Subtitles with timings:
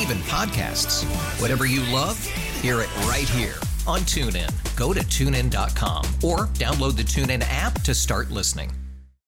[0.00, 1.04] Even podcasts.
[1.40, 2.22] Whatever you love,
[2.60, 3.54] hear it right here
[3.86, 4.50] on TuneIn.
[4.76, 8.70] Go to tunein.com or download the TuneIn app to start listening.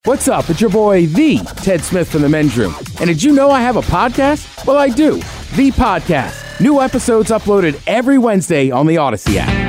[0.05, 0.49] What's up?
[0.51, 2.75] It's your boy, The Ted Smith from the men's room.
[3.01, 4.65] And did you know I have a podcast?
[4.65, 5.17] Well, I do.
[5.57, 6.61] The Podcast.
[6.61, 9.66] New episodes uploaded every Wednesday on the Audacy app.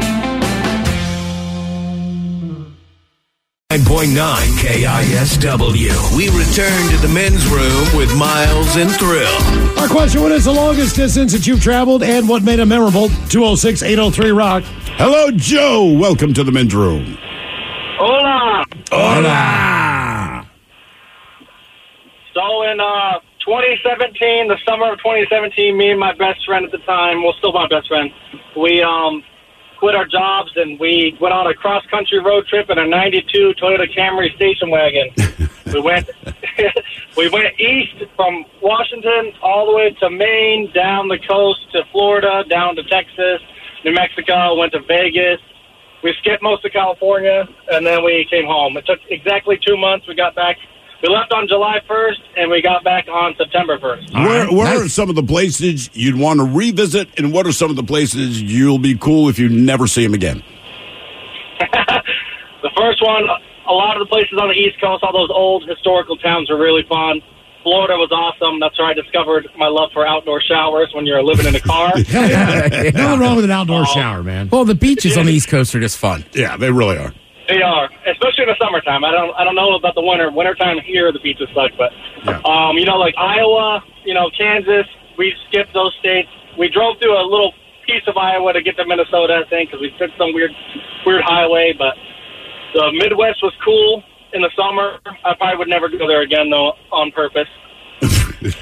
[3.98, 5.90] KISW.
[6.16, 9.28] We return to the men's room with Miles and Thrill.
[9.80, 13.10] Our question What is the longest distance that you've traveled and what made it memorable?
[13.30, 14.64] 206 803 Rock.
[14.98, 15.98] Hello, Joe.
[16.00, 17.18] Welcome to the men's room.
[17.98, 18.64] Hola.
[18.92, 20.48] Hola.
[22.36, 26.78] So in uh, 2017, the summer of 2017, me and my best friend at the
[26.86, 28.12] time, well, still my best friend,
[28.56, 29.24] we um,
[29.78, 33.54] quit our jobs and we went on a cross country road trip in a '92
[33.62, 35.10] Toyota Camry station wagon.
[35.74, 36.10] we went
[37.18, 42.44] we went east from Washington all the way to Maine, down the coast to Florida,
[42.50, 43.42] down to Texas,
[43.86, 45.40] New Mexico, went to Vegas.
[46.04, 48.78] We skipped most of California, and then we came home.
[48.78, 50.08] It took exactly two months.
[50.08, 50.58] We got back.
[51.04, 54.14] We left on July 1st, and we got back on September 1st.
[54.14, 57.70] Where, where are some of the places you'd want to revisit, and what are some
[57.70, 60.44] of the places you'll be cool if you never see them again?
[62.64, 63.24] The first one,
[63.70, 66.58] a lot of the places on the East Coast, all those old historical towns are
[66.58, 67.22] really fun.
[67.62, 68.60] Florida was awesome.
[68.60, 71.92] That's where I discovered my love for outdoor showers when you're living in a car.
[72.08, 72.92] Hell yeah.
[72.92, 74.50] Nothing wrong with an outdoor um, shower, man.
[74.50, 76.26] Well, the beaches on the East Coast are just fun.
[76.34, 77.14] Yeah, they really are.
[77.48, 79.04] They are, especially in the summertime.
[79.06, 80.30] I don't, I don't know about the winter.
[80.32, 81.92] Wintertime here, the beaches suck, but
[82.26, 82.42] Yeah.
[82.44, 84.86] um, you know, like Iowa, you know, Kansas,
[85.18, 86.28] we skipped those states.
[86.58, 87.54] We drove through a little
[87.86, 90.52] piece of Iowa to get to Minnesota, I think, because we took some weird,
[91.06, 91.74] weird highway.
[91.78, 91.96] But
[92.74, 94.04] the Midwest was cool
[94.34, 95.00] in the summer.
[95.24, 97.48] I probably would never go there again, though, on purpose.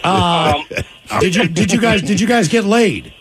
[0.04, 0.54] Uh,
[1.12, 3.14] Um, did you did you guys did you guys get laid?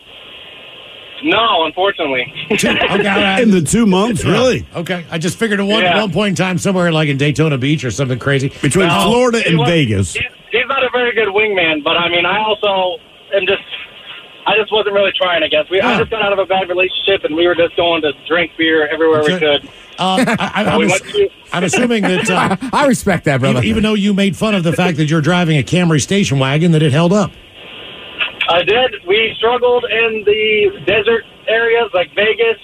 [1.25, 2.31] No, unfortunately.
[2.57, 3.41] Two- okay, all right.
[3.41, 4.65] In the two months, really?
[4.75, 5.99] Okay, I just figured at one, Yeah.
[6.01, 8.49] one point in time somewhere like in Daytona Beach or something crazy.
[8.61, 10.13] Between No, Florida and was- Vegas.
[10.13, 13.01] He's, he's not a very good wingman, but I mean, I also
[13.33, 13.63] am just.
[14.47, 15.41] I just wasn't really trying.
[15.41, 15.81] I guess we.
[15.81, 18.51] I just got out of a bad relationship, and we were just going to drink
[18.55, 19.63] beer everywhere we could.
[19.97, 21.01] Um, I, I, I'm, We ass-
[21.51, 23.57] I'm assuming that uh, I respect that, brother.
[23.59, 26.37] even, even though you made fun of the fact that you're driving a Camry station
[26.37, 27.31] wagon, that it held up.
[28.49, 28.95] I did.
[29.07, 32.57] We struggled in the desert areas like Vegas.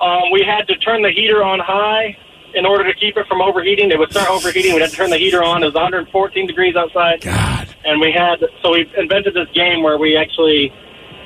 [0.00, 2.16] Um, we had to turn the heater on high
[2.54, 3.90] in order to keep it from overheating.
[3.90, 4.74] It would start overheating.
[4.74, 5.62] We had to turn the heater on.
[5.62, 7.20] It was 114 degrees outside.
[7.20, 7.68] God.
[7.84, 10.72] and we had so we invented this game where we actually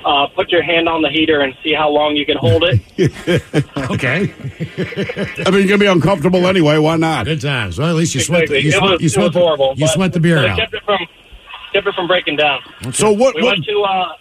[0.04, 2.80] uh, put your hand on the heater and see how long you can hold it.
[3.94, 4.32] Okay,
[5.46, 6.78] I mean, you're going to be uncomfortable anyway.
[6.78, 7.26] Why not?
[7.26, 7.78] good times.
[7.78, 8.48] Well, at least you sweat.
[8.48, 9.74] The, you it sweat, was, you sweat was the, horrible.
[9.76, 10.58] You sweat the beer but it out.
[10.58, 10.98] kept it from
[11.74, 12.60] kept it from breaking down.
[12.92, 13.34] So what?
[13.34, 14.12] We what went to uh,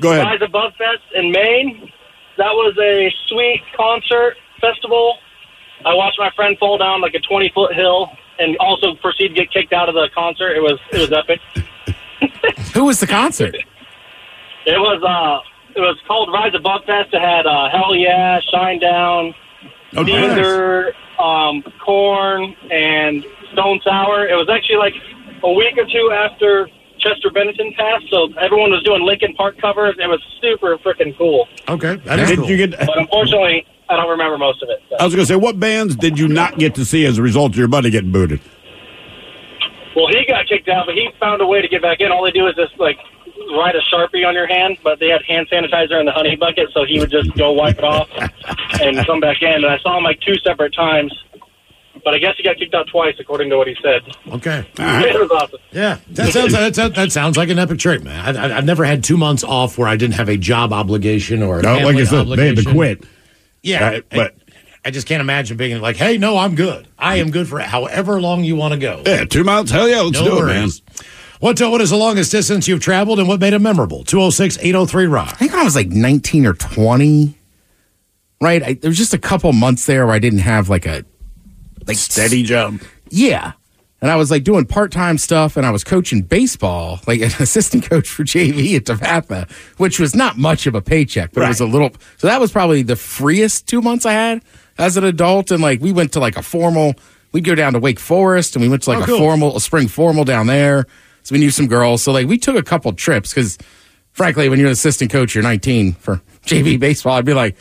[0.00, 0.24] go ahead.
[0.24, 1.92] Rise Above Fest in Maine.
[2.38, 5.18] That was a sweet concert festival.
[5.84, 9.34] I watched my friend fall down like a 20 foot hill and also proceed to
[9.34, 10.52] get kicked out of the concert.
[10.56, 11.40] It was it was epic.
[12.74, 13.54] Who was the concert?
[14.66, 15.46] It was uh
[15.76, 17.12] it was called Rise Above Fest.
[17.12, 19.34] It had uh, Hellyeah, Shine Down,
[19.94, 20.94] Oh, nice.
[21.18, 24.26] Um, Korn, and Stone Sour.
[24.28, 24.94] It was actually like
[25.42, 29.94] a week or two after Chester Bennington passed, so everyone was doing Linkin Park covers.
[29.98, 31.48] It was super freaking cool.
[31.68, 32.50] Okay, that is Did cool.
[32.50, 32.78] you get?
[32.78, 34.82] But unfortunately, I don't remember most of it.
[34.90, 34.96] so.
[34.98, 37.22] I was going to say, what bands did you not get to see as a
[37.22, 38.40] result of your buddy getting booted?
[39.94, 42.10] Well, he got kicked out, but he found a way to get back in.
[42.12, 42.98] All they do is just like
[43.56, 46.68] write a sharpie on your hand, but they had hand sanitizer in the honey bucket,
[46.74, 48.08] so he would just go wipe it off
[48.80, 49.52] and come back in.
[49.54, 51.12] And I saw him like two separate times,
[52.06, 54.00] but I guess he got kicked out twice, according to what he said.
[54.28, 54.64] Okay.
[54.78, 55.58] It was awesome.
[55.72, 58.36] Yeah, that sounds that, that, that sounds like an epic trip, man.
[58.36, 61.42] I, I, I've never had two months off where I didn't have a job obligation
[61.42, 63.04] or a No, like family I said, they had to quit.
[63.64, 64.36] Yeah, Uh, but
[64.84, 66.86] I just can't imagine being like, hey, no, I'm good.
[66.96, 69.02] I am good for however long you want to go.
[69.04, 69.72] Yeah, two months.
[69.72, 70.68] Hell yeah, let's No do it, man.
[71.40, 74.04] What, uh, what is the longest distance you've traveled and what made it memorable?
[74.04, 75.28] 206 803 Rock.
[75.32, 77.36] I think I was like 19 or 20,
[78.40, 78.62] right?
[78.62, 81.04] I, there was just a couple months there where I didn't have like a
[81.86, 82.80] like Steady job.
[83.10, 83.52] Yeah.
[84.02, 87.26] And I was like doing part time stuff and I was coaching baseball, like an
[87.40, 91.48] assistant coach for JV at Tavatha, which was not much of a paycheck, but it
[91.48, 91.90] was a little.
[92.18, 94.42] So that was probably the freest two months I had
[94.78, 95.50] as an adult.
[95.50, 96.94] And like we went to like a formal,
[97.32, 99.18] we'd go down to Wake Forest and we went to like Oh, a cool.
[99.18, 100.84] formal, a spring formal down there.
[101.22, 102.02] So we knew some girls.
[102.02, 103.56] So like we took a couple trips because
[104.12, 107.56] frankly, when you're an assistant coach, you're 19 for JV baseball, I'd be like,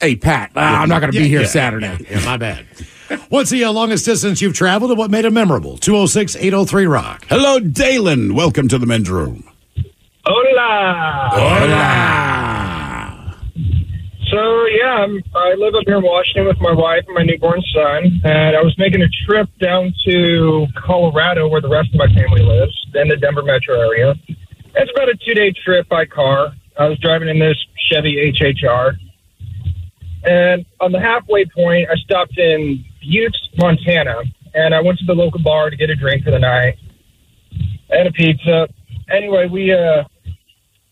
[0.00, 2.06] hey, Pat, ah, I'm not going to be here yeah, Saturday.
[2.10, 2.66] Yeah, my bad.
[3.28, 5.76] What's the uh, longest distance you've traveled and what made it memorable?
[5.78, 7.26] 206 803 Rock.
[7.28, 8.34] Hello, Dalen.
[8.34, 9.44] Welcome to the men's room.
[10.24, 11.30] Hola.
[11.32, 12.54] Hola.
[14.30, 17.62] So yeah, I'm, I live up here in Washington with my wife and my newborn
[17.74, 22.06] son, and I was making a trip down to Colorado, where the rest of my
[22.06, 24.14] family lives, in the Denver metro area.
[24.76, 26.52] It's about a two-day trip by car.
[26.78, 27.56] I was driving in this
[27.90, 28.96] Chevy HHR,
[30.24, 34.22] and on the halfway point, I stopped in Buttes, Montana,
[34.54, 36.78] and I went to the local bar to get a drink for the night
[37.90, 38.68] and a pizza.
[39.10, 40.04] Anyway, we uh,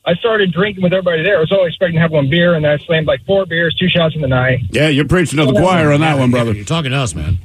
[0.05, 1.38] I started drinking with everybody there.
[1.38, 3.75] I was only expecting to have one beer, and then I slammed like four beers,
[3.75, 4.61] two shots in the night.
[4.70, 6.53] Yeah, you're preaching to the choir on that one, brother.
[6.53, 7.38] You're talking to us, man.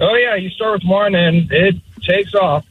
[0.00, 2.64] Oh yeah, you start with one and it takes off.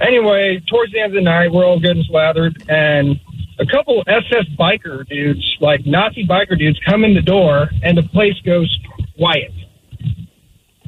[0.00, 3.20] Anyway, towards the end of the night, we're all good and slathered, and
[3.58, 8.02] a couple SS biker dudes, like Nazi biker dudes, come in the door, and the
[8.02, 8.76] place goes
[9.16, 9.52] quiet,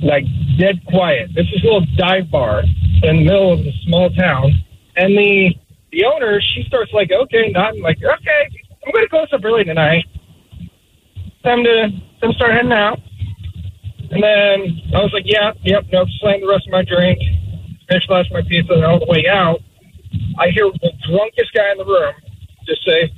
[0.05, 0.25] like
[0.59, 1.31] dead quiet.
[1.35, 2.62] It's this little dive bar
[3.03, 4.53] in the middle of a small town,
[4.97, 5.55] and the
[5.93, 8.43] the owner she starts like, okay, not like, okay,
[8.85, 10.05] I'm going to close up early tonight.
[11.43, 11.89] Time to
[12.21, 12.99] time to start heading out.
[14.11, 17.19] And then I was like, yeah, yep, no, slam the rest of my drink,
[17.89, 19.61] finished the last of my pizza, and on the way out,
[20.39, 22.15] I hear the drunkest guy in the room
[22.67, 23.11] just say,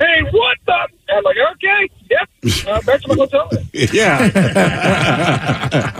[0.00, 0.88] hey, what the?
[1.08, 2.28] And I'm like, okay, yep,
[2.66, 3.64] uh, back to my hotel room.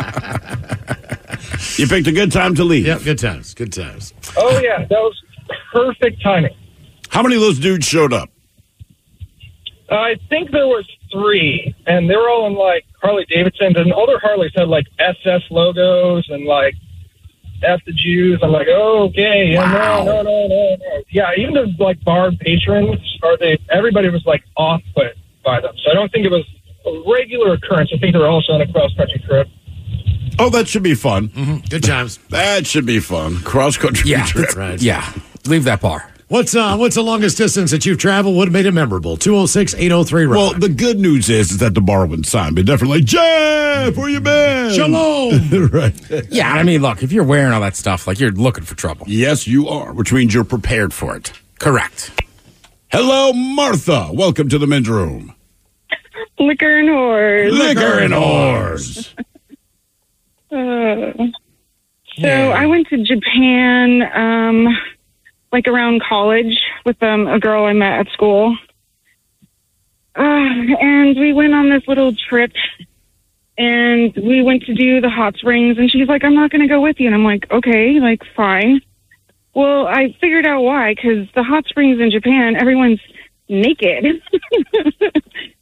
[1.80, 2.84] You picked a good time to leave.
[2.84, 3.54] Yep, good times.
[3.54, 4.12] Good times.
[4.36, 5.18] Oh, yeah, that was
[5.72, 6.54] perfect timing.
[7.08, 8.28] How many of those dudes showed up?
[9.90, 14.06] I think there was three, and they were all in like Harley Davidsons, and all
[14.06, 16.74] their Harleys had like SS logos and like
[17.62, 18.40] F the Jews.
[18.42, 21.02] I'm like, oh, okay, yeah, no, no, no, no, no.
[21.08, 25.74] Yeah, even the like bar patrons, or they, everybody was like off put by them.
[25.82, 26.44] So I don't think it was
[26.84, 27.90] a regular occurrence.
[27.94, 29.48] I think they were also on a cross country trip.
[30.40, 31.62] Oh, that should be fun.
[31.68, 32.18] Good times.
[32.30, 33.36] That should be fun.
[33.40, 34.56] Cross country Yeah, trip.
[34.56, 34.80] Right.
[34.80, 35.12] Yeah.
[35.46, 36.10] Leave that bar.
[36.28, 38.36] What's uh what's the longest distance that you've traveled?
[38.36, 39.16] What made it memorable?
[39.16, 40.36] 206 803 Rock.
[40.36, 43.96] Well, the good news is, is that the bar wouldn't sign, but definitely like, Jeff,
[43.96, 44.72] where you been?
[44.72, 45.68] Shalom.
[45.72, 45.92] right.
[46.30, 49.06] Yeah, I mean, look, if you're wearing all that stuff, like you're looking for trouble.
[49.08, 51.32] Yes, you are, which means you're prepared for it.
[51.58, 52.12] Correct.
[52.92, 54.10] Hello, Martha.
[54.12, 55.34] Welcome to the men's room.
[56.38, 57.50] Liquor and whores.
[57.50, 59.08] Liquor and whores.
[62.20, 64.68] So I went to Japan, um,
[65.52, 68.56] like around college with um, a girl I met at school.
[70.14, 72.52] Uh, and we went on this little trip
[73.56, 76.68] and we went to do the hot springs and she's like, I'm not going to
[76.68, 77.06] go with you.
[77.06, 78.80] And I'm like, okay, like fine.
[79.54, 83.00] Well, I figured out why, because the hot springs in Japan, everyone's
[83.48, 84.22] naked.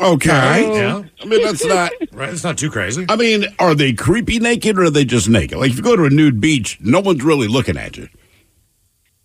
[0.00, 0.28] Okay.
[0.76, 1.02] Yeah.
[1.20, 1.92] I mean, that's not.
[2.12, 2.28] Right.
[2.28, 3.06] It's not too crazy.
[3.08, 5.56] I mean, are they creepy naked or are they just naked?
[5.56, 8.08] Like, if you go to a nude beach, no one's really looking at you.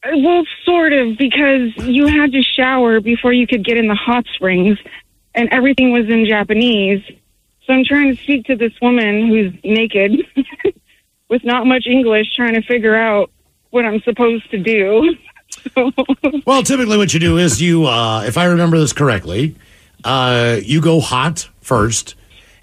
[0.05, 4.25] Well, sort of, because you had to shower before you could get in the hot
[4.35, 4.77] springs,
[5.35, 7.03] and everything was in Japanese.
[7.65, 10.25] So I'm trying to speak to this woman who's naked
[11.29, 13.29] with not much English, trying to figure out
[13.71, 15.15] what I'm supposed to do.
[16.45, 19.55] Well, typically what you do is you, uh, if I remember this correctly,
[20.07, 22.15] uh, you go hot first,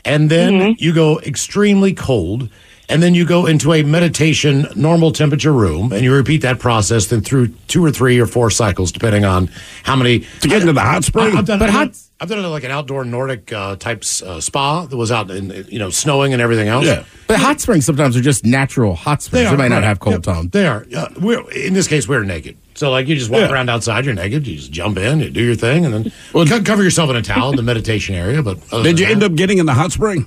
[0.05, 2.49] and then you go extremely cold,
[2.89, 7.07] and then you go into a meditation normal temperature room, and you repeat that process
[7.07, 9.51] then through two or three or four cycles, depending on
[9.83, 10.21] how many.
[10.41, 11.27] To get into the hot spring?
[11.33, 13.77] I, have done, But I've done- hot- I've done it like an outdoor Nordic uh,
[13.77, 16.87] type uh, spa that was out in you know snowing and everything else.
[16.87, 17.05] Yeah.
[17.27, 19.51] But hot springs sometimes are just natural hot springs.
[19.51, 20.49] They, might not have cold Yep, tone.
[20.49, 20.87] They are.
[20.97, 22.57] Uh, we're, in this case, we're naked.
[22.75, 23.53] So, like, you just walk Yeah.
[23.53, 24.47] around outside, you're naked.
[24.47, 27.23] You just jump in, you do your thing, and then co- cover yourself in a
[27.23, 28.43] towel in the meditation area.
[28.43, 30.27] But Did than you end up getting in the hot spring?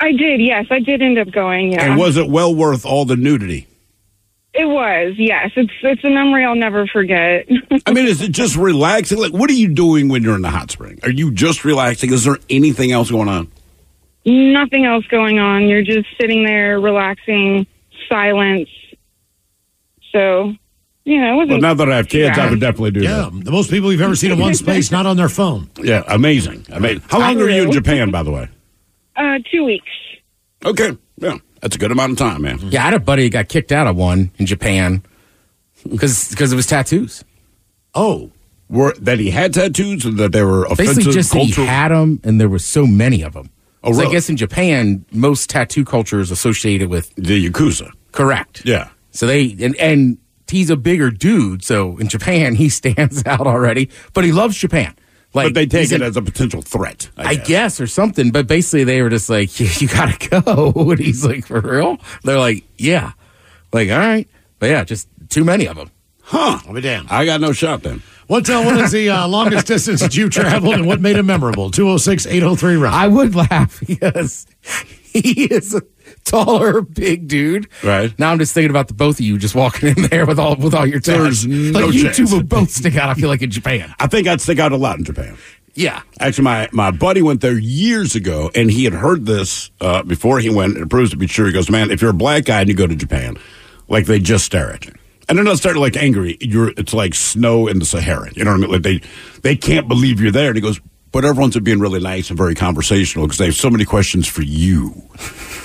[0.00, 1.72] I did, yes, I did end up going.
[1.72, 3.66] Yeah, And was it well worth all the nudity?
[4.56, 5.14] It was.
[5.16, 7.46] Yes, it's it's a memory I'll never forget.
[7.86, 9.18] I mean, is it just relaxing?
[9.18, 10.98] Like, what are you doing when you're in the hot spring?
[11.02, 12.12] Are you just relaxing?
[12.12, 13.50] Is there anything else going on?
[14.26, 15.68] nothing else going on.
[15.68, 17.64] You're just sitting there, relaxing,
[18.08, 18.68] silence.
[20.12, 20.52] So,
[21.04, 21.50] you know, it wasn't.
[21.50, 24.00] Well, now that I have kids, I would definitely do Yeah, the most people you've
[24.00, 25.70] ever seen in one space, not on their phone.
[25.80, 26.66] Yeah, amazing.
[26.70, 27.02] Amazing.
[27.08, 28.48] How long are you in Japan, by the way?
[29.14, 29.90] Uh, two weeks.
[30.64, 32.58] Okay, yeah, that's a good amount of time, man.
[32.62, 35.02] Yeah, I had a buddy who got kicked out of one in Japan
[35.88, 37.24] because because of his tattoos.
[37.94, 38.30] Oh,
[38.68, 41.88] were that he had tattoos and that they were offensive Basically, just that he had
[41.88, 43.50] them, and there were so many of them.
[43.82, 47.90] Oh, So I guess in Japan, most tattoo culture is associated with the yakuza.
[48.12, 48.62] Correct.
[48.64, 48.88] Yeah.
[49.12, 53.88] So they and and he's a bigger dude, so in Japan he stands out already.
[54.12, 54.94] But he loves Japan.
[55.36, 57.10] Like but they take it in- as a potential threat.
[57.16, 57.46] I I guess.
[57.48, 57.80] guess.
[57.80, 58.30] or something.
[58.32, 61.98] But basically, they were just like, "You, you gotta go." And he's like, "For real?"
[62.24, 63.12] They're like, "Yeah."
[63.72, 64.28] Like, all right,
[64.58, 65.90] but yeah, just too many of them.
[66.22, 66.58] Huh?
[66.66, 67.08] I'll be damned.
[67.10, 68.02] I got no shot then.
[68.26, 71.22] What, uh, what is the uh, longest distance that you've traveled and what made it
[71.22, 71.70] memorable?
[71.70, 72.94] 206 803 round.
[72.96, 74.46] I would laugh because
[75.04, 75.82] he is a
[76.26, 77.68] taller, big dude.
[77.82, 78.16] Right.
[78.18, 80.56] Now I'm just thinking about the both of you just walking in there with all
[80.56, 81.42] with all your tats.
[81.42, 82.16] There's no like you chance.
[82.16, 83.08] two would both stick out.
[83.08, 83.94] I feel like in Japan.
[83.98, 85.36] I think I'd stick out a lot in Japan.
[85.74, 86.02] Yeah.
[86.20, 90.40] Actually, my, my buddy went there years ago, and he had heard this uh, before
[90.40, 90.78] he went.
[90.78, 91.46] It proves to be true.
[91.46, 93.36] He goes, "Man, if you're a black guy and you go to Japan,
[93.88, 94.94] like they just stare at you,
[95.28, 96.38] and they're not starting like angry.
[96.40, 98.32] You're it's like snow in the Sahara.
[98.34, 98.70] You know what I mean?
[98.70, 99.00] Like they
[99.42, 100.80] they can't believe you're there." And he goes,
[101.12, 104.42] "But everyone's being really nice and very conversational because they have so many questions for
[104.42, 105.02] you."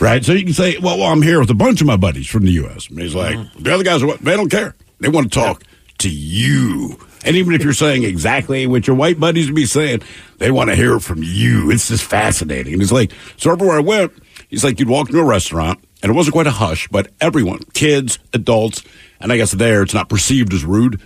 [0.02, 2.28] Right, so you can say, well, well, I'm here with a bunch of my buddies
[2.28, 2.90] from the U.S.
[2.90, 3.62] And he's like, mm-hmm.
[3.62, 4.20] the other guys are what?
[4.20, 4.74] They don't care.
[5.00, 5.64] They want to talk
[6.00, 6.98] to you.
[7.24, 10.02] And even if you're saying exactly what your white buddies would be saying,
[10.40, 11.70] they want to hear it from you.
[11.70, 12.74] It's just fascinating.
[12.74, 14.12] And he's like, so everywhere I went,
[14.50, 17.60] he's like, you'd walk into a restaurant, and it wasn't quite a hush, but everyone,
[17.74, 18.84] kids, adults,
[19.20, 21.00] and I guess there it's not perceived as rude.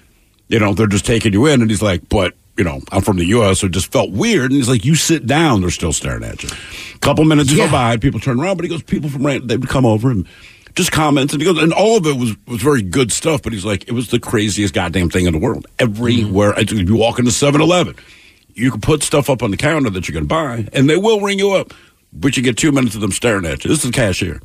[0.48, 3.17] You know, they're just taking you in, and he's like, but you know, I'm from
[3.17, 4.51] the U.S., so it just felt weird.
[4.51, 6.50] And he's like, you sit down, they're still staring at you.
[6.95, 9.57] A couple minutes go by, people turn around, but he goes, people from Rand, they
[9.57, 10.27] would come over and
[10.75, 13.41] just comments, and he goes, and all of it was was very good stuff.
[13.41, 15.65] But he's like, it was the craziest goddamn thing in the world.
[15.79, 16.77] Everywhere, mm-hmm.
[16.77, 17.95] I you walk into 7-Eleven,
[18.53, 20.97] you can put stuff up on the counter that you're going to buy, and they
[20.97, 21.74] will ring you up,
[22.12, 23.69] but you get two minutes of them staring at you.
[23.69, 24.41] This is the cashier.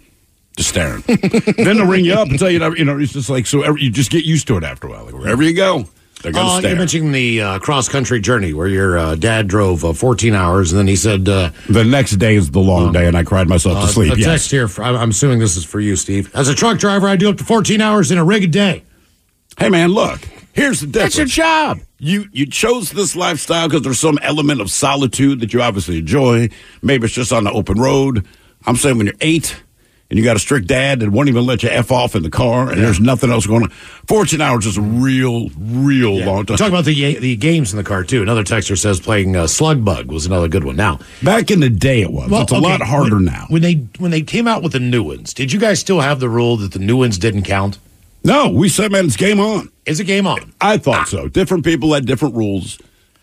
[0.56, 1.02] Just staring.
[1.06, 3.82] then they'll ring you up and tell you, you know, it's just like, so every,
[3.82, 5.04] you just get used to it after a while.
[5.04, 5.88] Like, wherever you go,
[6.22, 6.70] they're going to Oh, stare.
[6.70, 10.72] you're mentioning the uh, cross country journey where your uh, dad drove uh, 14 hours,
[10.72, 13.48] and then he said uh, the next day is the long day, and I cried
[13.48, 14.12] myself to uh, sleep.
[14.12, 14.26] A yes.
[14.26, 14.68] text here.
[14.68, 16.30] For, I'm, I'm assuming this is for you, Steve.
[16.34, 18.84] As a truck driver, I do up to 14 hours in a rig a day.
[19.58, 20.20] Hey man, look.
[20.52, 21.16] Here's the difference.
[21.16, 21.80] That's your job.
[21.98, 26.48] You you chose this lifestyle because there's some element of solitude that you obviously enjoy.
[26.82, 28.26] Maybe it's just on the open road.
[28.66, 29.62] I'm saying when you're eight
[30.10, 32.30] and you got a strict dad that won't even let you f off in the
[32.30, 33.70] car, and there's nothing else going on.
[34.08, 36.56] 14 hours is a real, real long time.
[36.56, 38.20] Talk about the the games in the car too.
[38.20, 40.76] Another texter says playing uh, Slug Bug was another good one.
[40.76, 42.30] Now, Back in the day, it was.
[42.30, 43.46] it's a okay, lot harder when, now.
[43.48, 46.20] When they when they came out with the new ones, did you guys still have
[46.20, 47.78] the rule that the new ones didn't count?
[48.22, 49.70] No, we said, man, it's game on.
[49.86, 50.52] Is it game on?
[50.60, 51.28] I thought so.
[51.28, 52.78] Different people had different rules.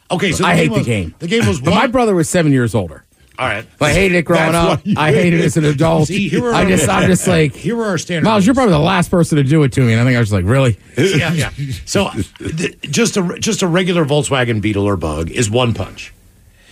[0.09, 1.15] Okay, so I game hate the game.
[1.19, 3.03] The game was But my brother was seven years older.
[3.39, 3.65] All right.
[3.77, 4.97] But I hated it growing That's up.
[4.97, 6.07] I hated it as an adult.
[6.07, 8.27] See, here are I our- just, I'm just like, here were our standard.
[8.27, 9.93] Miles, you're probably the last person to do it to me.
[9.93, 10.79] And I think I was like, really?
[10.97, 11.51] yeah, yeah.
[11.85, 16.13] So th- just a just a regular Volkswagen Beetle or Bug is one punch.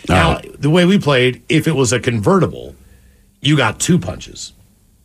[0.09, 0.41] Now, uh-huh.
[0.59, 2.75] the way we played, if it was a convertible,
[3.41, 4.53] you got two punches.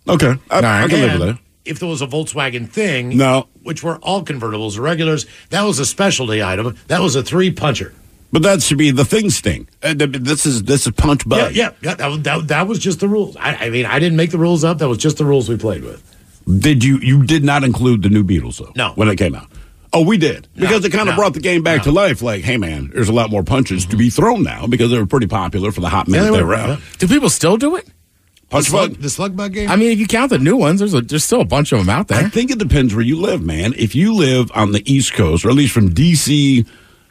[0.09, 1.39] Okay, I, I can live with that.
[1.65, 3.47] If there was a Volkswagen thing, No.
[3.63, 6.77] which were all convertibles or regulars, that was a specialty item.
[6.89, 7.95] That was a three puncher.
[8.33, 9.69] But that should be the thing sting.
[9.83, 11.55] Uh, This is this is punch Yeah, bug.
[11.55, 11.95] yeah, yeah.
[11.95, 13.37] That, was- that, that was just the rules.
[13.37, 14.79] I, I mean, I didn't make the rules up.
[14.79, 16.03] That was just the rules we played with.
[16.59, 18.73] Did you you did not include the new Beetles though?
[18.77, 18.93] No.
[18.95, 19.47] when it came out.
[19.93, 22.23] Oh, we did because it kind of no, brought the game back to life.
[22.23, 25.07] Like, hey man, there's a lot more punches to be thrown now because they were
[25.07, 26.69] pretty popular for the hot minute they they were, were out.
[26.69, 26.85] yeah.
[26.99, 27.89] Do people still do it?
[28.49, 29.01] Punch the, slug, bug.
[29.03, 29.69] the slug bug game.
[29.69, 31.79] I mean, if you count the new ones, there's a, there's still a bunch of
[31.81, 32.19] them out there.
[32.25, 33.75] I think it depends where you live, man.
[33.77, 36.67] If you live on the East Coast, or at least from DC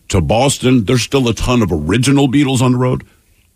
[0.09, 3.03] to Boston, there's still a ton of original Beetles on the road.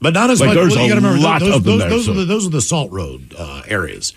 [0.01, 0.55] But not as Like, much.
[0.55, 2.47] there's well, a remember, lot those, of them those, there, those, so- are the, those
[2.47, 4.13] are the Salt Road uh, areas.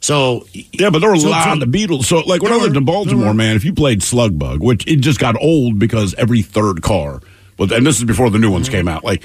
[0.00, 2.06] So Yeah, but there were a lot so- of the Beetles.
[2.06, 4.96] So, like when I lived in Baltimore, man, if you played Slug Bug, which it
[4.96, 7.20] just got old because every third car,
[7.58, 8.76] was, and this is before the new ones Mm-hmm.
[8.78, 9.24] came out, like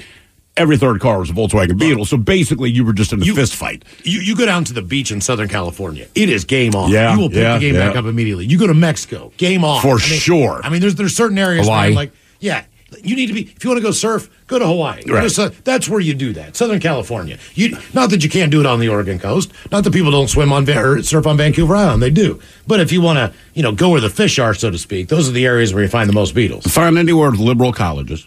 [0.56, 2.04] every third car was a Volkswagen Beetle.
[2.04, 3.84] So basically, you were just in a You- fist fight.
[4.04, 6.90] you, you go down to the beach in Southern California, it is game on.
[6.90, 7.88] Yeah, you will pick yeah, the game yeah.
[7.88, 8.44] back up immediately.
[8.46, 10.60] You go to Mexico, game on For I mean- sure.
[10.62, 12.12] I mean, there's there's certain areas man, like
[12.42, 12.64] yeah.
[13.02, 15.02] You need to be if you want to go surf, go to Hawaii.
[15.04, 15.30] To Right.
[15.30, 16.56] Sou- uh, that's where you do that.
[16.56, 17.38] Southern California.
[17.54, 19.50] You not that you can't do it on the Oregon coast.
[19.70, 22.02] Not that people don't swim on or surf on Vancouver Island.
[22.02, 22.38] They do.
[22.66, 25.08] But if you want to, you know, go where the fish are, so to speak,
[25.08, 26.66] those are the areas where you find the most beetles.
[26.66, 28.26] Find anywhere with liberal colleges.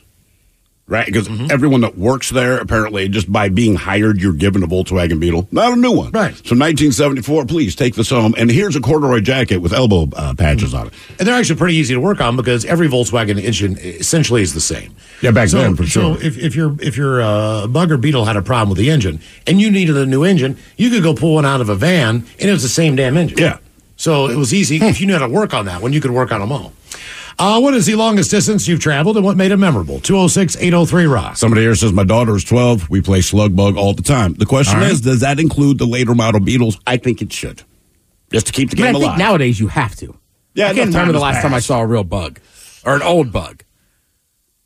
[0.87, 1.05] Right?
[1.05, 1.47] Because Mm-hmm.
[1.49, 5.73] everyone that works there, apparently, just by being hired, you're given a Volkswagen Beetle, not
[5.73, 6.11] a new one.
[6.11, 6.33] Right.
[6.35, 8.35] So 1974, please take this home.
[8.37, 10.93] And here's a corduroy jacket with elbow uh, patches on it.
[11.19, 14.61] And they're actually pretty easy to work on because every Volkswagen engine essentially is the
[14.61, 14.95] same.
[15.21, 16.15] Yeah, back so, then, for sure.
[16.17, 18.91] So if, if your if your uh, Bug or Beetle had a problem with the
[18.91, 21.75] engine and you needed a new engine, you could go pull one out of a
[21.75, 23.37] van and it was the same damn engine.
[23.37, 23.57] Yeah.
[23.97, 24.77] So it was easy.
[24.77, 26.73] if you knew how to work on that one, you could work on them all.
[27.37, 29.99] Uh, what is the longest distance you've traveled and what made it memorable?
[29.99, 31.37] 206 803 Rock.
[31.37, 32.89] Somebody here says, My daughter is 12.
[32.89, 34.33] We play slug bug all the time.
[34.35, 34.91] The question All right.
[34.91, 36.79] is, does that include the later model Beetles?
[36.87, 37.63] I think it should.
[38.31, 39.19] Just to keep the I, mean, game I think alive.
[39.19, 40.17] nowadays you have to.
[40.53, 42.39] Yeah, I can't remember the has last time I saw a real bug
[42.85, 43.63] or an old bug.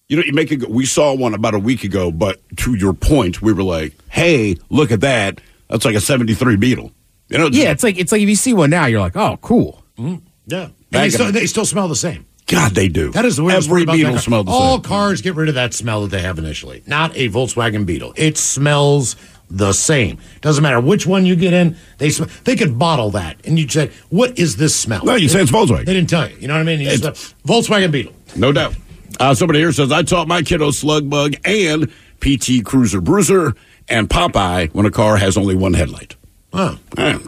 [0.07, 0.67] You know, you make it.
[0.69, 4.57] We saw one about a week ago, but to your point, we were like, "Hey,
[4.69, 5.39] look at that!
[5.67, 6.91] That's like a '73 Beetle."
[7.27, 9.38] You know, Yeah, it's like it's like if you see one now, you're like, oh,
[9.41, 9.83] cool.
[9.97, 10.09] Yeah.
[10.47, 12.25] And they still, they still smell the same.
[12.50, 13.12] God, they do.
[13.12, 14.20] That is the weirdest Every Beetle that car.
[14.22, 14.82] smelled the All same.
[14.84, 16.84] cars get rid of that smell that they have initially.
[16.88, 18.13] Not a Volkswagen Beetle.
[18.18, 19.15] It smells
[19.51, 20.18] the same.
[20.41, 21.75] Doesn't matter which one you get in.
[22.00, 25.29] They sm- they could bottle that, and you'd say, "What is this smell?" No, you
[25.29, 25.86] say it's Volkswagen.
[25.86, 26.36] They didn't tell you.
[26.39, 26.79] You know what I mean?
[26.82, 28.13] You just, It's- uh, Volkswagen Beetle.
[28.36, 28.75] No doubt.
[29.20, 33.53] Uh, somebody here says, I taught my kiddo slug bug and PT Cruiser Bruiser
[33.89, 36.15] and Popeye when a car has only one headlight.
[36.53, 36.77] Oh,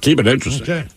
[0.02, 0.64] keep it interesting.
[0.64, 0.88] okay.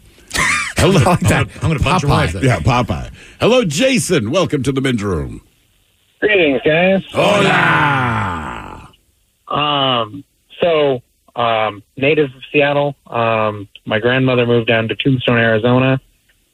[0.85, 1.01] Hello.
[1.01, 1.49] I like that.
[1.63, 2.15] I'm going to punch your Popeye.
[2.15, 2.33] wife.
[2.33, 2.45] Then.
[2.45, 3.11] yeah, Popeye.
[3.41, 4.31] Hello, Jason.
[4.31, 5.41] Welcome to the men's room.
[6.21, 7.05] Greetings, guys.
[7.11, 8.89] Hola.
[9.49, 10.25] Um,
[10.63, 11.03] so,
[11.37, 12.97] um, native of Seattle.
[13.07, 16.01] Um, my grandmother moved down to Tombstone, Arizona,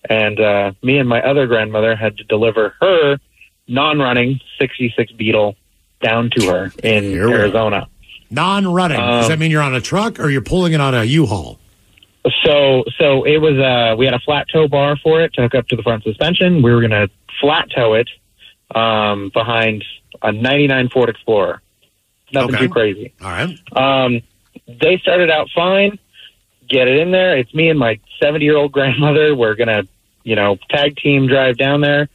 [0.09, 3.19] and uh, me and my other grandmother had to deliver her
[3.69, 5.55] non-running '66 Beetle
[6.03, 7.29] down to her in Here.
[7.29, 7.87] Arizona.
[8.31, 8.99] Non-running.
[8.99, 11.59] Does Um, that mean you're on a truck or you're pulling it on a U-Haul?
[12.45, 13.59] So, so it was.
[13.59, 16.03] Uh, we had a flat tow bar for it to hook up to the front
[16.05, 16.63] suspension.
[16.63, 17.09] We were going to
[17.41, 18.09] flat tow it
[18.75, 19.85] um, behind
[20.23, 21.63] a '99 Ford Explorer.
[22.33, 22.67] Nothing Okay.
[22.67, 23.15] too crazy.
[23.23, 23.49] All right.
[23.77, 24.21] Um,
[24.69, 25.99] they started out fine.
[26.69, 27.37] Get it in there.
[27.39, 29.35] It's me and my 70 year old grandmother.
[29.35, 29.85] We're gonna,
[30.23, 32.09] you know, tag team drive down there.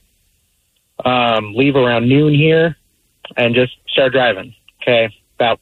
[1.04, 2.78] Um, leave around noon here,
[3.36, 4.54] and just start driving.
[4.82, 5.60] Okay, about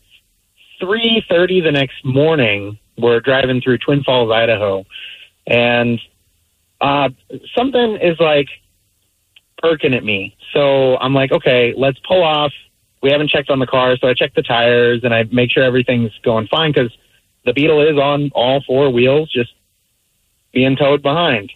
[0.82, 4.86] 3:30 the next morning, we're driving through Twin Falls, Idaho,
[5.48, 6.00] and
[6.82, 7.10] uh,
[7.56, 8.48] something is like
[9.58, 10.36] perking at me.
[10.54, 12.52] So I'm like, okay, let's pull off.
[13.02, 15.64] We haven't checked on the car, so I check the tires and I make sure
[15.64, 16.92] everything's going fine because
[17.46, 19.54] the Beetle is on all four wheels, just
[20.54, 21.52] being towed behind.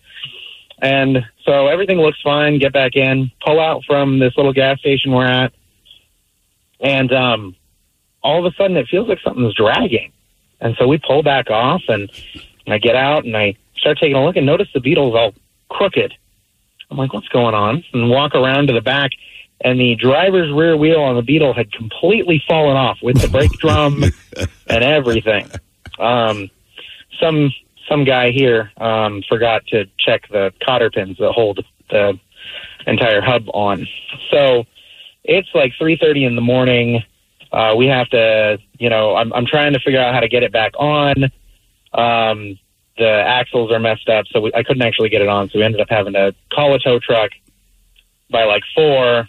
[0.81, 2.59] And so everything looks fine.
[2.59, 5.53] Get back in, pull out from this little gas station we're at,
[6.79, 7.55] and um,
[8.21, 10.11] all of a sudden it feels like something's dragging.
[10.59, 12.09] And so we pull back off, and
[12.67, 15.33] I get out and I start taking a look and notice the Beetle's all
[15.69, 16.13] crooked.
[16.89, 17.83] I'm like, what's going on?
[17.93, 19.11] And walk around to the back,
[19.61, 23.51] and the driver's rear wheel on the Beetle had completely fallen off with the brake
[23.53, 24.03] drum
[24.67, 25.49] and everything.
[25.99, 26.49] Um,
[27.19, 27.51] some
[27.89, 32.19] some guy here um, forgot to check the cotter pins that hold the
[32.85, 33.87] entire hub on.
[34.29, 34.65] So
[35.23, 37.03] it's like 3:30 in the morning.
[37.51, 40.43] Uh, we have to, you know, I'm, I'm trying to figure out how to get
[40.43, 41.23] it back on.
[41.93, 42.59] Um,
[42.97, 45.49] the axles are messed up, so we, I couldn't actually get it on.
[45.49, 47.31] So we ended up having to call a tow truck
[48.29, 49.27] by like four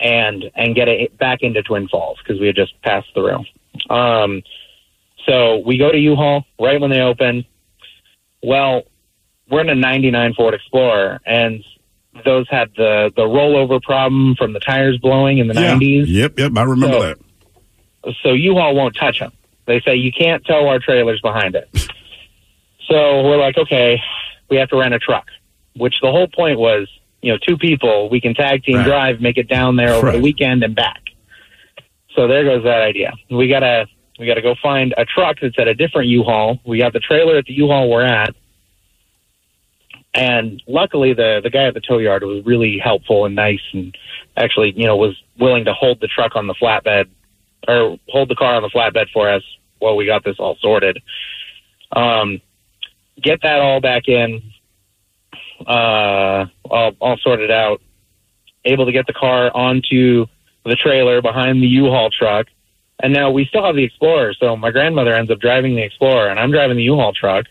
[0.00, 3.44] and and get it back into Twin Falls because we had just passed through.
[3.90, 4.42] Um,
[5.26, 7.44] so we go to U-Haul right when they open.
[8.42, 8.82] Well,
[9.50, 11.64] we're in a '99 Ford Explorer, and
[12.24, 15.74] those had the the rollover problem from the tires blowing in the Yeah.
[15.74, 16.04] '90s.
[16.06, 16.52] Yep, yep.
[16.56, 17.16] I remember So- that.
[18.22, 19.32] So U-Haul won't touch them.
[19.66, 21.68] They say you can't tow our trailers behind it.
[22.86, 23.98] so we're like, okay,
[24.50, 25.26] we have to rent a truck.
[25.76, 26.86] Which the whole point was,
[27.22, 28.84] you know, two people we can tag team Right.
[28.86, 30.16] drive, make it down there over Right.
[30.16, 31.00] the weekend and back.
[32.14, 33.12] So there goes that idea.
[33.30, 33.86] We gotta
[34.18, 36.60] we gotta go find a truck that's at a different U-Haul.
[36.64, 38.34] We got the trailer at the U-Haul we're at.
[40.14, 43.96] And luckily, the the guy at the tow yard was really helpful and nice, and
[44.36, 47.06] actually, you know, was willing to hold the truck on the flatbed
[47.66, 49.42] or hold the car on the flatbed for us
[49.78, 51.02] while we got this all sorted.
[51.90, 52.40] Um,
[53.20, 54.40] get that all back in,
[55.66, 57.80] uh, all, all sorted out.
[58.64, 60.26] Able to get the car onto
[60.64, 62.46] the trailer behind the U-Haul truck,
[63.02, 64.32] and now we still have the Explorer.
[64.34, 67.46] So my grandmother ends up driving the Explorer, and I'm driving the U-Haul truck.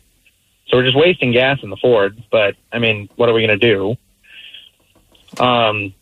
[0.67, 2.21] So we're just wasting gas in the Ford.
[2.32, 3.95] But I mean, what are we going to do?
[5.43, 5.93] Um,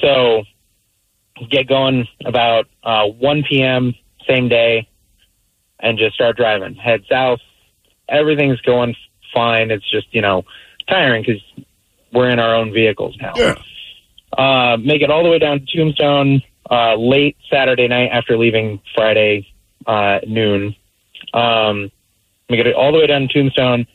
[0.00, 0.44] so
[1.50, 3.94] get going about uh, 1 p.m.
[4.28, 4.88] same day,
[5.78, 6.74] and just start driving.
[6.74, 7.40] Head south.
[8.08, 8.94] Everything's going
[9.34, 9.70] fine.
[9.70, 10.44] It's just you know
[10.88, 11.42] tiring because
[12.12, 13.32] we're in our own vehicles now.
[13.36, 13.54] Yeah.
[14.36, 16.42] Uh, make it all the way down to Tombstone.
[16.70, 19.46] uh, late Saturday night after leaving Friday
[19.86, 20.74] uh, noon.
[21.34, 21.90] Um,
[22.50, 23.86] we get it all the way down to Tombstone,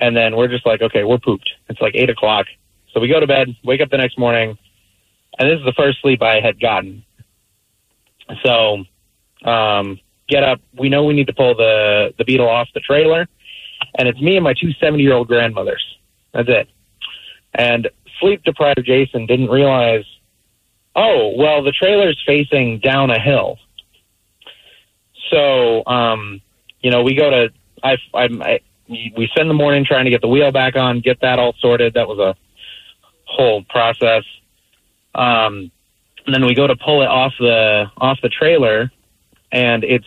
[0.00, 1.50] and then we're just like, okay, we're pooped.
[1.68, 2.46] It's like eight o'clock,
[2.92, 4.58] so we go to bed, wake up the next morning,
[5.38, 7.04] and this is the first sleep I had gotten.
[8.44, 8.84] So,
[9.44, 10.60] um, get up.
[10.76, 13.28] We know we need to pull the the beetle off the trailer,
[13.98, 15.84] and it's me and my two seventy year old grandmothers.
[16.32, 16.68] That's it.
[17.54, 17.88] And
[18.20, 20.04] sleep deprived Jason didn't realize.
[20.94, 23.58] Oh well, the trailer's facing down a hill.
[25.30, 26.40] So, um,
[26.80, 27.50] you know, we go to
[27.82, 31.20] I, I, I we spend the morning trying to get the wheel back on, get
[31.20, 31.94] that all sorted.
[31.94, 32.34] That was a
[33.24, 34.24] whole process.
[35.14, 35.70] Um,
[36.26, 38.90] and then we go to pull it off the off the trailer,
[39.52, 40.06] and it's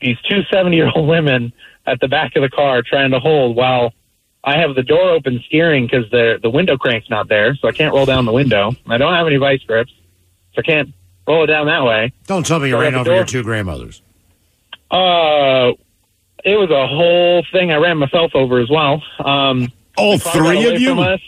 [0.00, 1.52] these two 70 year old women
[1.86, 3.92] at the back of the car trying to hold while
[4.44, 7.72] I have the door open steering because the the window crank's not there, so I
[7.72, 8.72] can't roll down the window.
[8.86, 9.92] I don't have any vice grips,
[10.54, 10.90] so I can't
[11.26, 12.12] roll it down that way.
[12.26, 14.02] Don't tell me you So ran over your two grandmothers.
[14.90, 15.72] Uh,
[16.46, 17.70] it was a whole thing.
[17.72, 19.02] I ran myself over as well.
[19.18, 20.98] Um, All the three of you?
[21.00, 21.20] us.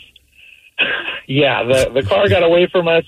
[1.27, 3.03] yeah, the the car got away from us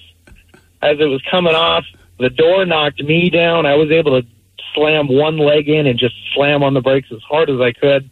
[0.81, 1.85] as it was coming off.
[2.19, 3.65] The door knocked me down.
[3.65, 4.27] I was able to
[4.75, 8.09] slam one leg in and just slam on the brakes as hard as I could.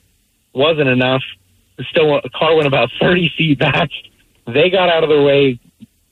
[0.53, 1.21] Wasn't enough.
[1.91, 3.89] Still, the car went about thirty feet back.
[4.47, 5.59] They got out of the way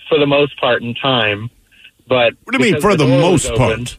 [0.09, 1.49] for the most part in time.
[2.07, 3.97] But What do you mean for the was most open- part?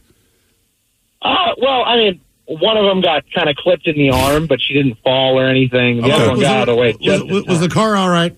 [1.21, 4.59] uh, well, I mean, one of them got kind of clipped in the arm, but
[4.59, 5.97] she didn't fall or anything.
[5.97, 6.11] The Okay.
[6.13, 6.95] other one Was got it- out of the way.
[7.31, 8.35] Was, was the car all right?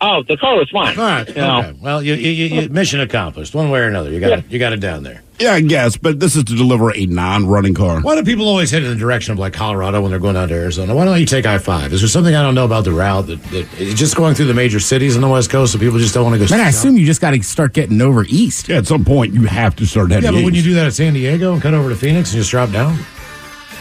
[0.00, 0.98] Oh, the car was fine.
[0.98, 1.28] All right.
[1.28, 1.74] You know, Okay.
[1.80, 4.10] Well, you, you, you, you- mission accomplished, one way or another.
[4.10, 4.36] You got Yeah.
[4.38, 4.44] it.
[4.50, 5.22] You got it down there.
[5.38, 8.00] Yeah, I guess, but this is to deliver a non-running car.
[8.00, 10.48] Why do people always head in the direction of like Colorado when they're going down
[10.48, 10.94] to Arizona?
[10.94, 11.92] Why don't you take I five?
[11.92, 14.46] Is there something I don't know about the route that, that it's just going through
[14.46, 16.50] the major cities on the West Coast, so people just don't want to go?
[16.50, 16.80] Man, I south?
[16.84, 18.68] assume you just got to start getting over east.
[18.70, 20.24] Yeah, at some point you have to start heading.
[20.24, 22.38] Yeah, but when you do that at San Diego and cut over to Phoenix and
[22.38, 22.98] just drop down,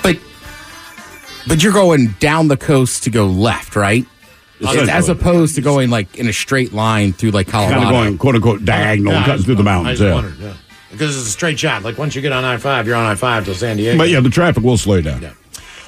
[0.04, 0.18] But
[1.48, 4.06] but you're going down the coast to go left, right?
[4.62, 4.90] Essentially.
[4.90, 7.76] As opposed to going like in a straight line through like Colorado.
[7.82, 10.00] kind of going quote unquote diagonal, Yeah, I cutting through the I mountains.
[10.00, 10.14] just Yeah.
[10.14, 10.54] wondered, yeah.
[10.92, 11.84] because it's a straight shot.
[11.84, 13.98] Like once you get on I five, you're on I five till San Diego.
[13.98, 15.22] But yeah, the traffic will slow down.
[15.22, 15.32] Yeah.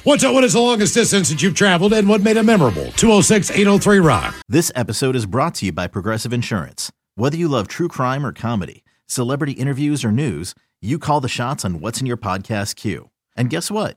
[0.04, 2.92] What's what is the longest distance that you've traveled and what made it memorable?
[2.92, 4.34] 206 803 Rock.
[4.48, 6.92] This episode is brought to you by Progressive Insurance.
[7.14, 11.64] Whether you love true crime or comedy, celebrity interviews or news, you call the shots
[11.64, 13.10] on what's in your podcast queue.
[13.36, 13.96] And guess what?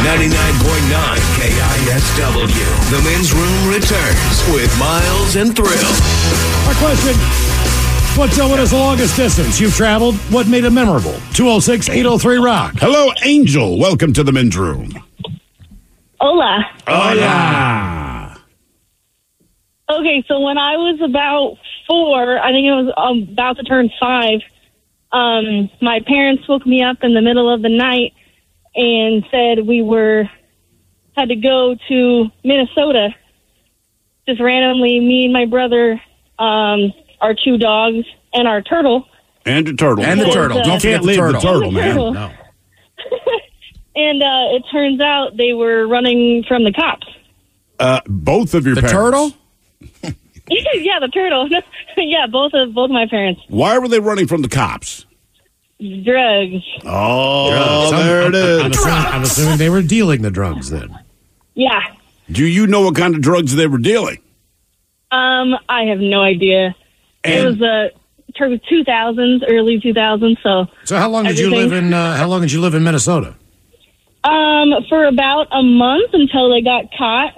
[0.00, 2.68] 99.9 KISW.
[2.90, 5.92] The men's room returns with Miles and Thrill.
[6.68, 7.14] Our question
[8.14, 10.16] What's uh, what is the longest distance you've traveled?
[10.30, 11.14] What made it memorable?
[11.32, 12.74] 206 803 Rock.
[12.76, 13.78] Hello, Angel.
[13.78, 14.92] Welcome to the men's room.
[16.20, 16.62] Hola.
[16.86, 18.36] Hola.
[19.90, 23.90] Okay, so when I was about four, I think I was um, about to turn
[23.98, 24.40] five,
[25.12, 28.12] um, my parents woke me up in the middle of the night
[28.74, 30.24] and said we were
[31.16, 33.10] had to go to Minnesota.
[34.28, 36.00] Just randomly, me and my brother,
[36.38, 39.06] um, our two dogs, and our turtle.
[39.44, 40.04] And the turtle.
[40.04, 40.58] And the turtle.
[40.58, 41.40] uh, Don't forget the leave turtle.
[41.40, 41.96] the turtle, man.
[41.96, 42.32] No.
[43.94, 47.06] And uh, it turns out they were running from the cops.
[47.78, 48.92] Uh, both of your The parents.
[48.96, 49.32] turtle?
[50.48, 51.46] yeah, the turtle.
[51.98, 53.42] yeah, both of both my parents.
[53.48, 55.04] Why were they running from the cops?
[56.04, 56.62] Drugs.
[56.84, 57.92] Oh, Drugs.
[57.92, 58.60] I'm- there it I'm, is.
[58.60, 60.96] I'm assuming, I'm assuming they were dealing the drugs then.
[61.54, 61.80] Yeah.
[62.30, 64.18] Do you know what kind of drugs they were dealing?
[65.10, 66.74] Um, I have no idea.
[67.24, 67.88] it was uh,
[68.38, 70.38] turn two thousands, early two thousands.
[70.42, 71.92] So, So how long did you live in?
[71.92, 73.34] Uh, how long did you live in Minnesota?
[74.24, 77.34] Um, for about a month until they got caught.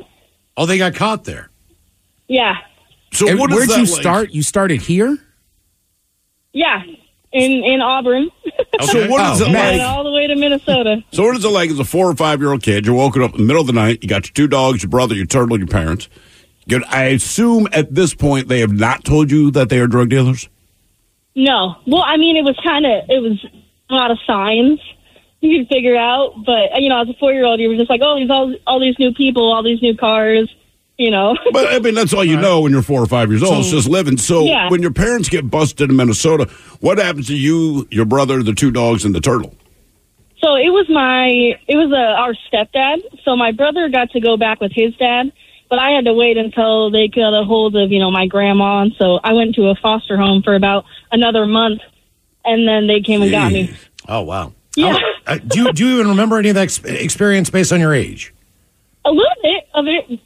[0.57, 1.51] Oh, they got caught there.
[2.29, 2.57] Yeah,
[3.13, 3.87] So And where'd you like?
[3.89, 4.31] start?
[4.33, 5.19] You started here?
[6.53, 6.83] yeah,
[7.35, 8.31] in in Auburn.
[8.83, 9.79] So what oh, is Oh, it man.
[9.79, 9.87] Like?
[9.87, 11.03] all the way to Minnesota.
[11.13, 12.85] So what is it like as a four or five year old kid?
[12.87, 14.03] You're woken up in the middle of the night.
[14.03, 16.09] You got your two dogs, your brother, your turtle, your parents.
[16.69, 16.83] Good.
[16.89, 20.49] I assume at this point they have not told you that they are drug dealers.
[21.37, 23.45] No, well, I mean, it was kind of it was
[23.91, 24.81] a lot of signs
[25.41, 27.91] you could figure out, but you know, as a four year old, you were just
[27.91, 30.53] like, oh, there's all all these new people, all these new cars,
[30.99, 31.37] you know.
[31.53, 33.59] But I mean, that's all you know when you're four or five years old.
[33.61, 34.17] it's just living.
[34.17, 34.71] So Yeah.
[34.71, 36.49] when your parents get busted in Minnesota,
[36.81, 39.55] what happens to you, your brother, the two dogs, and the turtle?
[40.39, 41.27] So it was my
[41.67, 42.99] it was uh, our stepdad.
[43.25, 45.33] So my brother got to go back with his dad,
[45.71, 48.83] but I had to wait until they got a hold of you know my grandma,
[48.83, 51.81] and so I went to a foster home for about another month,
[52.45, 53.75] and then they came and got me.
[54.09, 54.53] Oh wow.
[54.77, 57.81] Yeah, Uh, do you do you even remember any of that ex- experience based on
[57.81, 58.35] your age?
[59.07, 60.21] a little bit of it.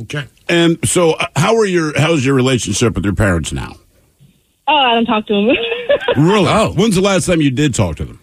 [0.00, 0.26] Okay.
[0.48, 3.74] And so, uh, how are your how's your relationship with your parents now?
[4.66, 5.56] Oh, I don't talk to them.
[6.16, 6.48] Really?
[6.48, 6.72] Oh.
[6.72, 8.18] When's the last time you did talk to them?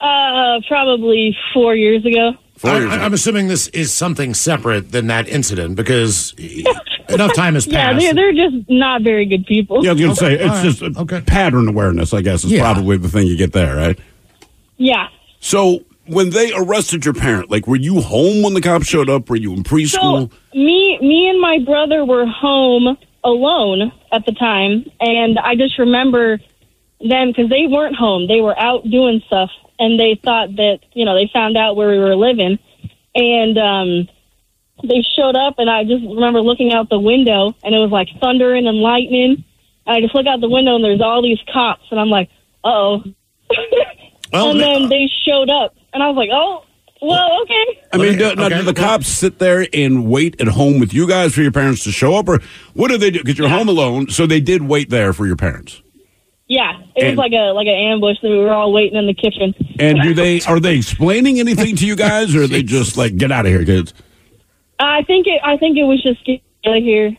[0.00, 2.32] uh, probably four years ago.
[2.56, 3.04] Four I, years I- ago.
[3.04, 6.32] I'm assuming this is something separate than that incident because
[7.08, 7.72] enough time has passed.
[7.72, 8.16] Yeah, passed.
[8.16, 9.84] they're they're just not very good people.
[9.84, 11.20] Yeah, I was going to say it's all right, just a okay.
[11.22, 12.12] pattern awareness.
[12.14, 12.60] I guess is Yeah.
[12.72, 13.98] probably the thing you get there, right?
[14.76, 15.08] Yeah.
[15.40, 19.28] So when they arrested your parent, like, were you home when the cops showed up?
[19.30, 20.30] Were you in preschool?
[20.30, 25.78] So me, me and my brother were home alone at the time, and I just
[25.78, 26.38] remember
[27.00, 31.04] them because they weren't home; they were out doing stuff, and they thought that you
[31.04, 32.58] know they found out where we were living,
[33.14, 34.08] and um,
[34.82, 38.08] they showed up, and I just remember looking out the window, and it was like
[38.20, 39.44] thundering and lightning.
[39.86, 42.30] And I just look out the window, and there's all these cops, and I'm like,
[42.62, 43.04] "Uh oh."
[44.32, 46.64] Well, and then they showed up, and I was like, "Oh,
[47.00, 50.48] well, okay." I mean, do, Okay, now, do the cops sit there and wait at
[50.48, 52.40] home with you guys for your parents to show up, or
[52.74, 53.20] what do they do?
[53.20, 55.80] Because you're home alone, so they did wait there for your parents.
[56.46, 59.06] Yeah, it And- was like a like an ambush that we were all waiting in
[59.06, 59.54] the kitchen.
[59.78, 63.16] And do they are they explaining anything to you guys, or are they just like
[63.16, 63.94] get out of here, kids?
[64.78, 65.40] I think it.
[65.42, 67.10] I think it was just get out of here.
[67.10, 67.16] Wait,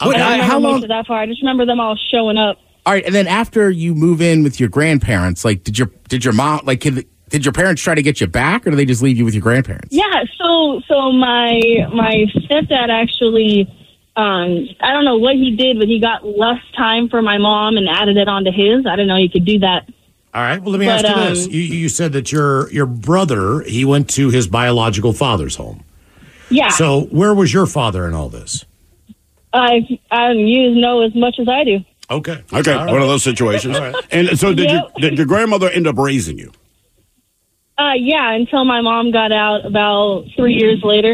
[0.00, 0.80] I don't remember how long?
[0.82, 1.20] that far.
[1.20, 2.58] I just remember them all showing up.
[2.86, 6.24] All right, and then after you move in with your grandparents, like, did your did
[6.24, 8.84] your mom like did, did your parents try to get you back, or did they
[8.84, 9.88] just leave you with your grandparents?
[9.94, 10.24] Yeah.
[10.38, 11.60] So so my
[11.92, 13.72] my stepdad actually.
[14.16, 17.76] Um, I don't know what he did, but he got less time for my mom
[17.76, 18.84] and added it onto his.
[18.84, 19.88] I didn't know he could do that.
[20.34, 20.60] All right.
[20.60, 23.60] Well, let me But, ask you this: um, you, you said that your your brother
[23.60, 25.84] he went to his biological father's home.
[26.50, 26.70] Yeah.
[26.70, 28.64] So where was your father in all this?
[29.52, 31.78] I I you know as much as I do.
[32.10, 32.42] Okay.
[32.52, 32.92] Okay, All right.
[32.92, 33.76] one of those situations.
[33.76, 33.94] All right.
[34.10, 34.92] And so, did Yep.
[34.98, 36.50] your did your grandmother end up raising you?
[37.78, 41.12] Uh, yeah, until my mom got out about three years later.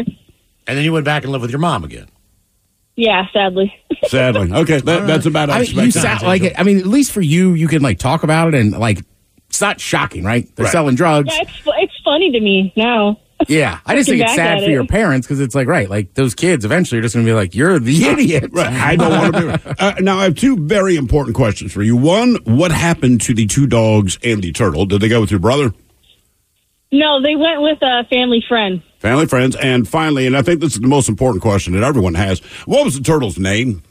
[0.67, 2.07] And then you went back and lived with your mom again.
[2.95, 3.73] Yeah, sadly.
[4.07, 6.53] Sadly, okay, that, that's about I I mean, you sound like it.
[6.57, 8.99] I mean, at least for you, you can like talk about it and like
[9.49, 10.47] it's not shocking, right?
[10.55, 10.71] They're Right.
[10.71, 11.29] selling drugs.
[11.31, 13.19] Yeah, it's it's funny to me now.
[13.49, 14.71] Yeah, I just think it's sad for it.
[14.71, 17.35] your parents because it's like right, like those kids eventually are just going to be
[17.35, 19.61] like, "You're the idiot." Right, I don't want to do it.
[19.81, 21.97] Uh, now, I have two very important questions for you.
[21.97, 24.85] One, what happened to the two dogs and the turtle?
[24.85, 25.73] Did they go with your brother,
[26.99, 28.81] No, they went with a family friend.
[28.99, 29.55] family, friends?
[29.55, 32.85] And finally, and I think this is the most important question that everyone has: What
[32.85, 33.83] was the turtle's name?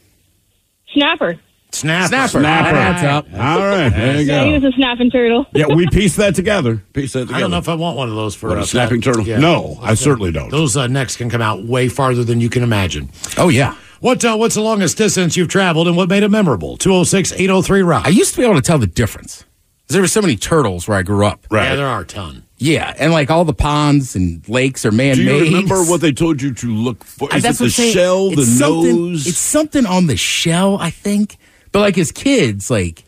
[0.93, 1.39] Snapper.
[1.71, 2.07] Snapper.
[2.07, 2.29] Snapper.
[2.39, 2.41] Snapper.
[2.41, 3.25] That adds up.
[3.33, 5.45] All right, there you Yeah, he was a snapping turtle.
[5.53, 6.81] Yeah, we pieced that together.
[6.93, 7.35] Pieced that together.
[7.35, 9.05] I don't know if I want one of those for What, a uh, snapping that-
[9.05, 9.27] turtle?
[9.27, 9.39] Yeah.
[9.39, 10.49] No, I certainly don't.
[10.51, 13.09] Those uh, necks can come out way farther than you can imagine.
[13.37, 13.75] Oh yeah.
[13.99, 16.77] What uh, What's the longest distance you've traveled and what made it memorable?
[16.77, 18.05] 206 803 Rock.
[18.05, 19.39] I used to be able to tell the difference.
[19.87, 21.45] 'Cause There were so many turtles where I grew up.
[21.51, 21.65] Right.
[21.65, 22.43] Yeah, there are a ton.
[22.57, 25.15] Yeah, and like all the ponds and lakes are man-made.
[25.25, 27.31] Do you remember what they told you to look for?
[27.33, 27.93] Uh, Is it That's the saying.
[27.93, 29.27] shell, the It's something- nose?
[29.27, 31.37] It's something on the shell, I think.
[31.73, 33.03] But like as kids, like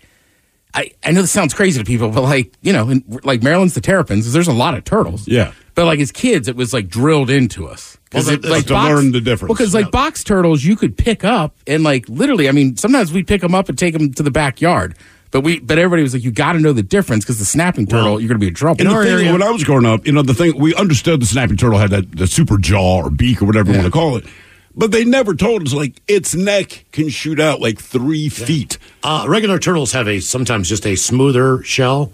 [0.73, 3.73] I, I know this sounds crazy to people, but like you know, in, like Maryland's
[3.73, 4.31] the Terrapins.
[4.33, 5.25] There's a lot of turtles.
[5.27, 5.53] Yeah.
[5.75, 9.13] But like as kids, it was like drilled into us Well, it, that- to learn
[9.13, 9.53] the difference.
[9.53, 13.27] Because like box turtles, you could pick up and like literally, I mean, sometimes we'd
[13.27, 14.97] pick them up and take them to the backyard.
[15.37, 17.85] But we, but everybody was like, you got to know the difference because the snapping
[17.85, 18.81] turtle, you're going to be in trouble.
[18.81, 21.27] And the thing, when I was growing up, you know, the thing we understood the
[21.27, 24.17] snapping turtle had that the super jaw or beak or whatever you want to call
[24.17, 24.25] it,
[24.75, 28.79] but they never told us like its neck can shoot out like three feet.
[29.03, 32.11] Uh, regular turtles have a sometimes just a smoother shell.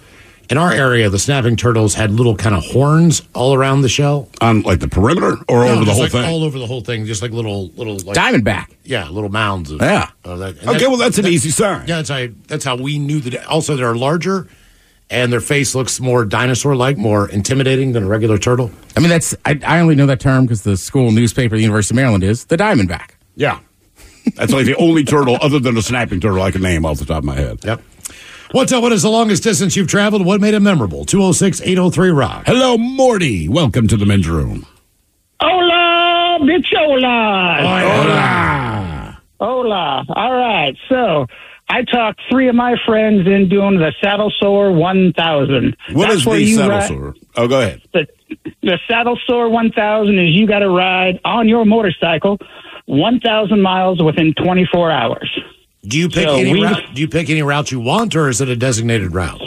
[0.50, 4.30] In our area, the snapping turtles had little kind of horns all around the shell.
[4.42, 6.26] On like the perimeter or No, over the just whole like thing?
[6.26, 8.68] All over the whole thing, just like little little like, Diamondback.
[8.84, 10.10] Yeah, little mounds of Yeah.
[10.24, 10.58] of that.
[10.60, 11.88] And Okay, well, that's an easy sign.
[11.88, 13.46] Yeah, that's how that's how we knew that.
[13.48, 14.48] Also, they're larger,
[15.10, 18.72] and their face looks more dinosaur-like, more intimidating than a regular turtle.
[18.98, 21.94] I mean, that's I, I only know that term because the school newspaper, the University
[21.94, 23.12] of Maryland, is the Diamondback.
[23.36, 23.60] Yeah.
[24.36, 27.06] That's like the only turtle other than a snapping turtle I can name off the
[27.06, 27.60] top of my head.
[27.64, 27.82] Yep.
[28.54, 28.84] What's up?
[28.84, 30.24] What is the longest distance you've traveled?
[30.26, 31.06] What made it memorable?
[31.06, 32.44] 206 803 Rock.
[32.46, 33.50] Hello, Morty.
[33.50, 34.68] Welcome to the men's room.
[35.42, 37.60] Hola, bichola.
[37.82, 39.20] Hola.
[39.40, 40.06] Hola.
[40.08, 40.78] All right.
[40.88, 41.26] So
[41.68, 45.76] I talked three of my friends in doing the Saddle Sore 1000.
[45.94, 47.16] What That's is where the you saddle ride- sore?
[47.36, 47.82] Oh, go ahead.
[47.92, 48.06] The,
[48.62, 52.38] the Saddle Sore 1000 is you got to ride on your motorcycle
[52.86, 55.40] 1,000 miles within 24 hours.
[55.84, 56.82] Do you pick So any we- route?
[56.94, 59.42] Do you pick any route you want, or is it a designated route?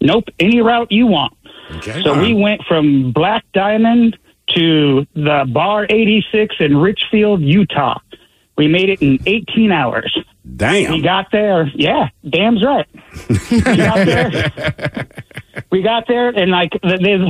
[0.00, 1.32] Nope, any route you want.
[1.76, 2.02] Okay.
[2.02, 4.16] So we went from Black Diamond
[4.54, 7.98] to the Bar 86 in Richfield, Utah.
[8.56, 10.16] We made it in 18 hours.
[10.56, 10.92] Damn.
[10.92, 11.70] We got there.
[11.74, 12.86] Yeah, damn's right.
[13.50, 15.06] we got there.
[15.70, 17.28] We got there, and like there's,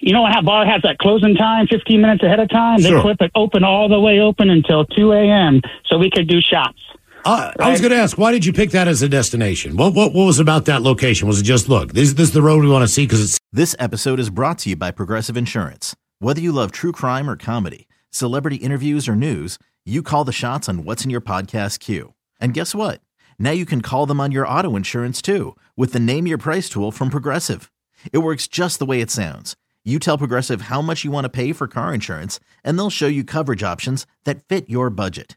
[0.00, 2.80] you know how bar has that closing time, 15 minutes ahead of time.
[2.82, 3.00] They Sure.
[3.02, 5.60] clip it open all the way open until 2 a.m.
[5.86, 6.78] so we could do shots.
[7.24, 9.76] Uh, I was going to ask, why did you pick that as a destination?
[9.76, 11.28] What what what was about that location?
[11.28, 13.38] Was it just look, this this is the road we want to see because it's
[13.52, 15.94] This episode is brought to you by Progressive Insurance.
[16.18, 20.68] Whether you love true crime or comedy, celebrity interviews or news, you call the shots
[20.68, 22.14] on what's in your podcast queue.
[22.40, 23.00] And guess what?
[23.38, 26.68] Now you can call them on your auto insurance too with the Name Your Price
[26.68, 27.70] tool from Progressive.
[28.12, 29.54] It works just the way it sounds.
[29.84, 33.08] You tell Progressive how much you want to pay for car insurance, and they'll show
[33.08, 35.36] you coverage options that fit your budget.